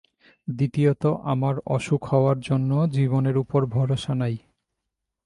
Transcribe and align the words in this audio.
দ্বিতীয়ত 0.47 1.03
আমার 1.23 1.55
অসুখ 1.67 2.01
হওয়ার 2.05 2.37
জন্য 2.39 2.71
জীবনের 2.91 3.35
উপর 3.37 3.61
ভরসা 3.65 4.13
নাই। 4.15 4.35